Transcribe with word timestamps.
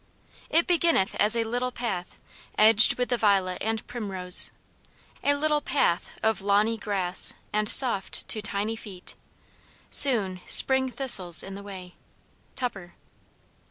It 0.49 0.65
beginneth 0.65 1.13
as 1.19 1.35
a 1.35 1.43
little 1.43 1.71
path, 1.71 2.15
edged 2.57 2.97
with 2.97 3.09
the 3.09 3.17
violet 3.19 3.59
and 3.61 3.85
primrose, 3.85 4.49
A 5.23 5.35
little 5.35 5.61
path 5.61 6.09
of 6.23 6.41
lawny 6.41 6.75
grass 6.75 7.33
and 7.53 7.69
soft 7.69 8.27
to 8.29 8.41
tiny 8.41 8.75
feet. 8.75 9.13
Soon, 9.91 10.41
spring 10.47 10.89
thistles 10.89 11.43
in 11.43 11.53
the 11.53 11.61
way. 11.61 11.93
TUPPER. 12.55 12.95